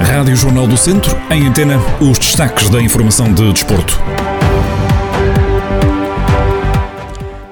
[0.00, 4.00] Rádio Jornal do Centro, em antena, os destaques da informação de desporto.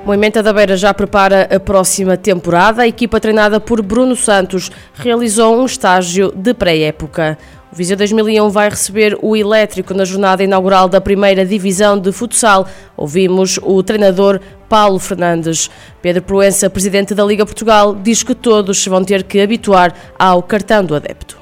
[0.04, 2.82] Moimenta da Beira já prepara a próxima temporada.
[2.82, 7.39] A equipa treinada por Bruno Santos realizou um estágio de pré-época.
[7.73, 12.68] O Viseu 2001 vai receber o Elétrico na jornada inaugural da primeira divisão de futsal.
[12.95, 14.38] Ouvimos o treinador
[14.68, 15.70] Paulo Fernandes.
[16.02, 20.84] Pedro Proença, presidente da Liga Portugal, diz que todos vão ter que habituar ao cartão
[20.84, 21.38] do adepto.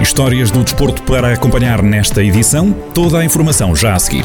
[0.00, 2.72] Histórias do desporto para acompanhar nesta edição.
[2.94, 4.24] Toda a informação já a seguir.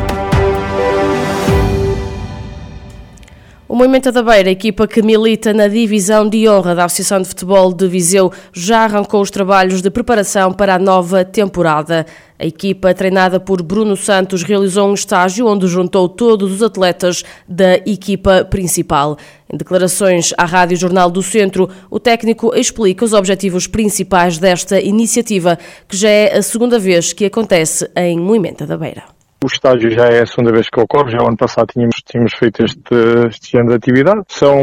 [3.81, 7.73] O Movimento da Beira, equipa que milita na divisão de honra da Associação de Futebol
[7.73, 12.05] de Viseu, já arrancou os trabalhos de preparação para a nova temporada.
[12.37, 17.77] A equipa, treinada por Bruno Santos, realizou um estágio onde juntou todos os atletas da
[17.77, 19.17] equipa principal.
[19.51, 25.57] Em declarações à Rádio Jornal do Centro, o técnico explica os objetivos principais desta iniciativa,
[25.89, 29.20] que já é a segunda vez que acontece em Moimenta da Beira.
[29.43, 32.31] O estágio já é a segunda vez que ocorre, já o ano passado tínhamos, tínhamos
[32.35, 32.93] feito este,
[33.27, 34.21] este ano de atividade.
[34.27, 34.55] São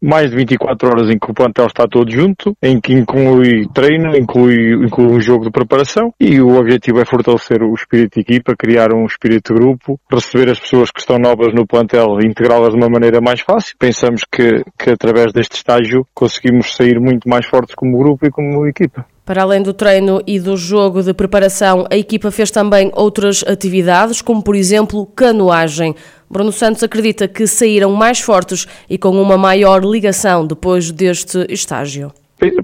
[0.00, 4.16] mais de 24 horas em que o plantel está todo junto, em que inclui treino,
[4.16, 8.56] inclui, inclui um jogo de preparação e o objetivo é fortalecer o espírito de equipa,
[8.56, 12.70] criar um espírito de grupo, receber as pessoas que estão novas no plantel e integrá-las
[12.70, 13.76] de uma maneira mais fácil.
[13.78, 18.66] Pensamos que, que através deste estágio conseguimos sair muito mais fortes como grupo e como
[18.66, 19.04] equipa.
[19.24, 24.20] Para além do treino e do jogo de preparação, a equipa fez também outras atividades,
[24.20, 25.94] como por exemplo canoagem.
[26.28, 32.12] Bruno Santos acredita que saíram mais fortes e com uma maior ligação depois deste estágio.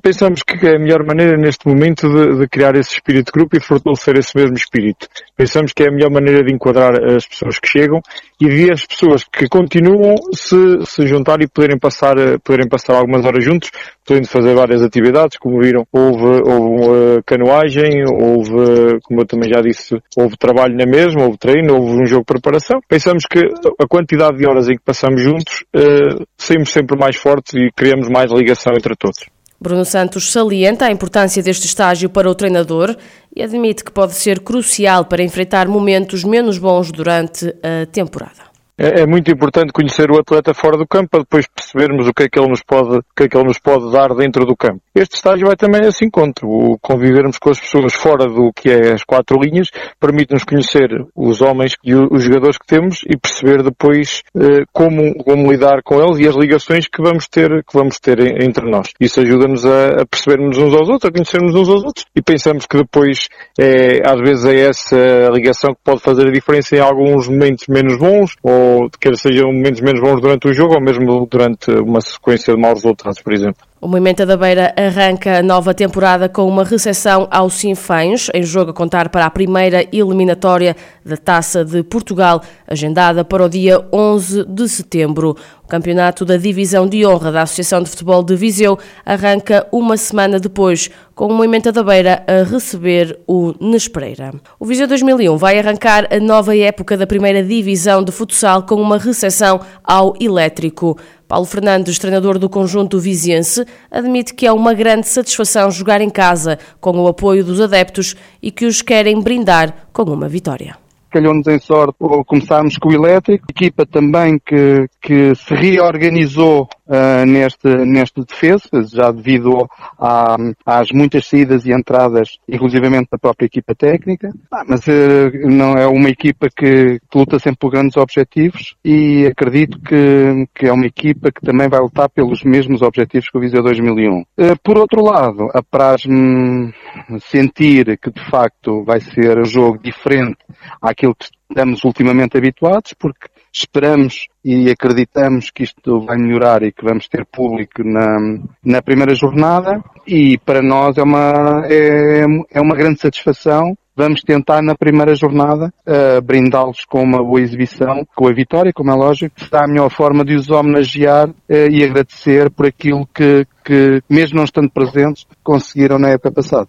[0.03, 3.55] Pensamos que é a melhor maneira neste momento de, de, criar esse espírito de grupo
[3.55, 5.07] e de fortalecer esse mesmo espírito.
[5.37, 8.01] Pensamos que é a melhor maneira de enquadrar as pessoas que chegam
[8.41, 13.25] e de as pessoas que continuam se, se juntar e poderem passar, poderem passar algumas
[13.25, 13.71] horas juntos,
[14.05, 19.97] podendo fazer várias atividades, como viram, houve, houve canoagem, houve, como eu também já disse,
[20.17, 22.81] houve trabalho na mesma, houve treino, houve um jogo de preparação.
[22.89, 23.39] Pensamos que
[23.81, 28.09] a quantidade de horas em que passamos juntos, uh, saímos sempre mais fortes e criamos
[28.09, 29.38] mais ligação entre todos.
[29.61, 32.97] Bruno Santos salienta a importância deste estágio para o treinador
[33.35, 38.48] e admite que pode ser crucial para enfrentar momentos menos bons durante a temporada.
[38.79, 42.23] É, é, muito importante conhecer o atleta fora do campo para depois percebermos o que
[42.23, 44.57] é que ele nos pode, o que é que ele nos pode dar dentro do
[44.57, 44.81] campo.
[44.95, 46.49] Este estágio vai também a esse encontro.
[46.49, 49.69] O convivermos com as pessoas fora do que é as quatro linhas
[49.99, 55.51] permite-nos conhecer os homens e os jogadores que temos e perceber depois eh, como, como
[55.51, 58.91] lidar com eles e as ligações que vamos ter, que vamos ter entre nós.
[59.01, 62.65] Isso ajuda-nos a, a percebermos uns aos outros, a conhecermos uns aos outros e pensamos
[62.65, 63.27] que depois
[63.59, 67.99] é, às vezes é essa ligação que pode fazer a diferença em alguns momentos menos
[67.99, 72.01] bons ou ou quer sejam momentos menos bons durante o jogo ou mesmo durante uma
[72.01, 73.68] sequência de maus resultados, por exemplo.
[73.81, 78.73] O Movimento da Beira arranca a nova temporada com uma recepção ao Sinfãs, em jogo
[78.73, 80.75] a contar para a primeira eliminatória
[81.05, 85.37] da Taça de Portugal, agendada para o dia 11 de setembro.
[85.65, 90.41] O campeonato da Divisão de Honra da Associação de Futebol de Viseu arranca uma semana
[90.41, 94.33] depois, com o Movimento da Beira a receber o Nespereira.
[94.59, 98.99] O Viseu 2001 vai arrancar a nova época da primeira divisão de futsal com uma
[98.99, 100.99] recepção ao Elétrico.
[101.29, 106.59] Paulo Fernandes, treinador do conjunto viziense, admite que é uma grande satisfação jogar em casa
[106.81, 110.79] com o apoio dos adeptos e que os querem brindar com uma vitória.
[111.11, 111.95] Calhou-nos em sorte
[112.27, 119.11] começarmos com o elétrico, equipa também que, que se reorganizou uh, neste, neste defesa, já
[119.13, 119.69] devido
[119.99, 124.31] à, às muitas saídas e entradas, inclusivamente da própria equipa técnica.
[124.51, 129.27] Ah, mas uh, não é uma equipa que, que, luta sempre por grandes objetivos e
[129.27, 133.41] acredito que, que é uma equipa que também vai lutar pelos mesmos objetivos que o
[133.41, 134.21] Viseu 2001.
[134.21, 134.25] Uh,
[134.63, 136.73] por outro lado, apraz-me
[137.21, 140.39] sentir que de facto vai ser um jogo diferente
[140.81, 143.27] àquilo que estamos ultimamente habituados, porque
[143.59, 148.17] esperamos e acreditamos que isto vai melhorar e que vamos ter público na,
[148.65, 149.83] na primeira jornada.
[150.07, 153.77] E para nós é uma, é, é uma grande satisfação.
[153.97, 158.93] Vamos tentar na primeira jornada uh, brindá-los com uma boa exibição, com a vitória, como
[158.93, 163.45] é lógico, será a melhor forma de os homenagear uh, e agradecer por aquilo que,
[163.65, 166.69] que, mesmo não estando presentes, conseguiram na época passada.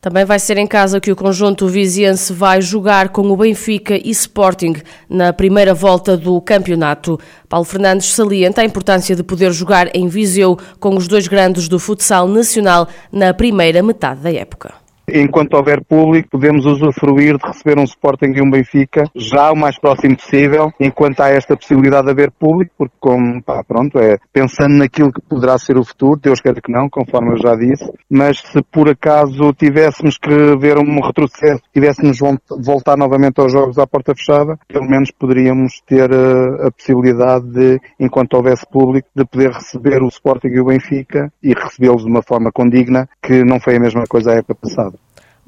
[0.00, 4.10] Também vai ser em casa que o conjunto viziense vai jogar com o Benfica e
[4.10, 4.76] Sporting
[5.10, 7.18] na primeira volta do campeonato.
[7.48, 11.80] Paulo Fernandes salienta a importância de poder jogar em Viseu com os dois grandes do
[11.80, 17.84] futsal nacional na primeira metade da época enquanto houver público, podemos usufruir de receber um
[17.84, 22.30] Sporting e um Benfica já o mais próximo possível, enquanto há esta possibilidade de haver
[22.30, 26.60] público, porque como, pá, pronto, é pensando naquilo que poderá ser o futuro, Deus quer
[26.60, 31.62] que não, conforme eu já disse, mas se por acaso tivéssemos que ver um retrocesso,
[31.72, 32.18] tivéssemos
[32.60, 37.46] voltar novamente aos jogos à porta fechada, pelo menos poderíamos ter a, eh, a possibilidade
[37.46, 42.10] de, enquanto houvesse público, de poder receber o Sporting e o Benfica e recebê-los de
[42.10, 44.97] uma forma condigna, que não foi a mesma coisa à época passada.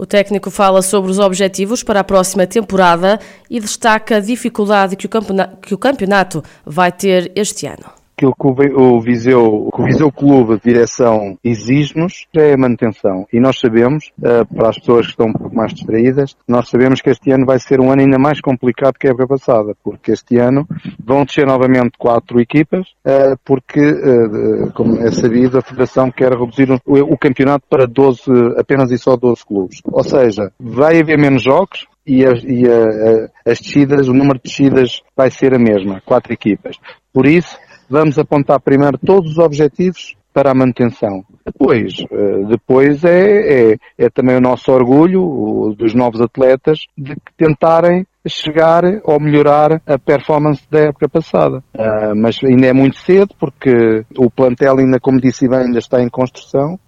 [0.00, 3.20] O técnico fala sobre os objetivos para a próxima temporada
[3.50, 9.70] e destaca a dificuldade que o campeonato vai ter este ano aquilo que o Viseu,
[9.74, 13.26] que o Viseu Clube de Direção exige-nos é a manutenção.
[13.32, 17.00] E nós sabemos, uh, para as pessoas que estão um pouco mais distraídas, nós sabemos
[17.00, 20.12] que este ano vai ser um ano ainda mais complicado que a época passada, porque
[20.12, 20.66] este ano
[21.02, 26.70] vão descer novamente quatro equipas, uh, porque, uh, como é sabido, a Federação quer reduzir
[26.70, 28.22] o, o campeonato para 12,
[28.58, 29.80] apenas e só 12 clubes.
[29.84, 34.44] Ou seja, vai haver menos jogos, e, a, e a, as descidas, o número de
[34.44, 36.76] descidas vai ser a mesma, quatro equipas.
[37.12, 37.56] Por isso,
[37.90, 41.24] vamos apontar primeiro todos os objetivos para a manutenção.
[41.44, 48.06] Depois, eh, depois é, é, é também o nosso orgulho dos novos atletas de tentarem
[48.28, 51.64] chegar ou melhorar a performance da época passada.
[51.74, 56.02] Uh, mas ainda é muito cedo porque o plantel ainda, como disse bem, ainda está
[56.02, 56.78] em construção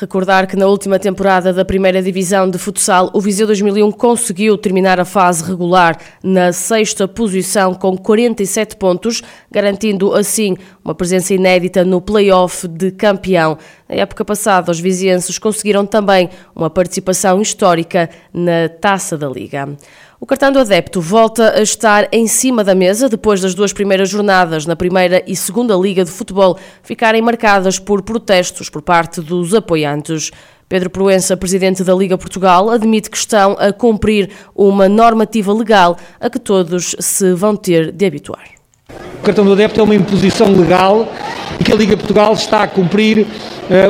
[0.00, 5.00] Recordar que na última temporada da primeira divisão de futsal, o Viseu 2001 conseguiu terminar
[5.00, 12.00] a fase regular na sexta posição com 47 pontos, garantindo assim uma presença inédita no
[12.00, 13.58] play-off de campeão.
[13.88, 19.76] Na época passada, os vizienses conseguiram também uma participação histórica na Taça da Liga.
[20.20, 24.10] O cartão do adepto volta a estar em cima da mesa depois das duas primeiras
[24.10, 29.54] jornadas na primeira e segunda Liga de Futebol ficarem marcadas por protestos por parte dos
[29.54, 30.32] apoiantes.
[30.68, 36.28] Pedro Proença, presidente da Liga Portugal, admite que estão a cumprir uma normativa legal a
[36.28, 38.57] que todos se vão ter de habituar.
[38.90, 41.12] O cartão do adepto é uma imposição legal
[41.60, 43.26] e que a Liga Portugal está a cumprir uh,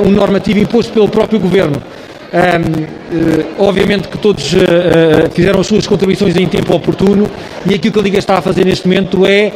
[0.04, 1.80] um normativo imposto pelo próprio governo.
[2.30, 7.26] Um, uh, eh, obviamente que todos uh, uh, fizeram as suas contribuições em tempo oportuno
[7.64, 9.50] e aquilo que a Liga está a fazer neste momento é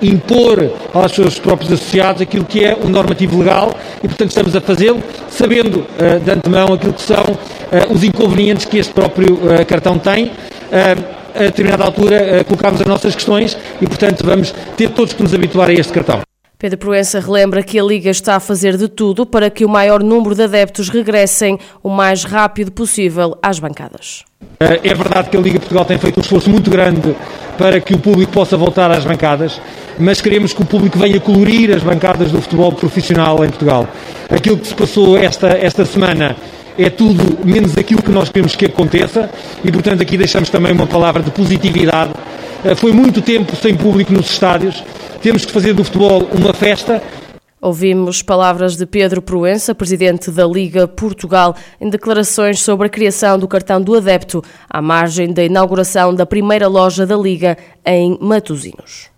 [0.00, 4.60] impor aos seus próprios associados aquilo que é o normativo legal e, portanto, estamos a
[4.60, 5.86] fazê-lo sabendo
[6.24, 7.24] de antemão aquilo que são
[7.90, 10.30] os inconvenientes que este próprio cartão tem.
[11.36, 15.68] A determinada altura colocámos as nossas questões e, portanto, vamos ter todos que nos habituar
[15.68, 16.20] a este cartão.
[16.58, 20.02] Pedro Proença relembra que a Liga está a fazer de tudo para que o maior
[20.02, 24.24] número de adeptos regressem o mais rápido possível às bancadas.
[24.58, 27.14] É verdade que a Liga Portugal tem feito um esforço muito grande
[27.58, 29.60] para que o público possa voltar às bancadas,
[29.98, 33.86] mas queremos que o público venha colorir as bancadas do futebol profissional em Portugal.
[34.30, 36.36] Aquilo que se passou esta, esta semana
[36.78, 39.30] é tudo menos aquilo que nós queremos que aconteça
[39.64, 42.12] e, portanto, aqui deixamos também uma palavra de positividade.
[42.64, 44.82] Eh, foi muito tempo sem público nos estádios
[45.26, 47.02] temos que fazer do futebol uma festa.
[47.60, 53.48] Ouvimos palavras de Pedro Proença, presidente da Liga Portugal, em declarações sobre a criação do
[53.48, 59.10] cartão do adepto, à margem da inauguração da primeira loja da Liga em Matosinhos.